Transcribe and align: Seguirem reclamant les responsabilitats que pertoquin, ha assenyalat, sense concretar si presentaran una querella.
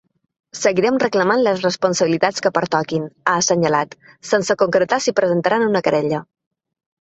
Seguirem 0.59 0.95
reclamant 1.01 1.43
les 1.47 1.59
responsabilitats 1.65 2.43
que 2.45 2.51
pertoquin, 2.55 3.05
ha 3.29 3.35
assenyalat, 3.43 3.93
sense 4.31 4.57
concretar 4.63 5.01
si 5.07 5.15
presentaran 5.21 5.69
una 5.69 5.85
querella. 5.91 6.25